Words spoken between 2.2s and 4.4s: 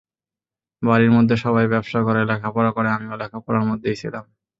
লেখাপড়া করে, আমিও লেখাপড়ার মধ্যেই ছিলাম।